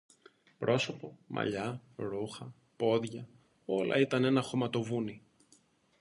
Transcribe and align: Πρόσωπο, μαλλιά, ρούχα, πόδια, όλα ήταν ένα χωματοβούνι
Πρόσωπο, 0.57 1.17
μαλλιά, 1.27 1.81
ρούχα, 1.97 2.53
πόδια, 2.75 3.27
όλα 3.65 3.99
ήταν 3.99 4.23
ένα 4.23 4.41
χωματοβούνι 4.41 5.23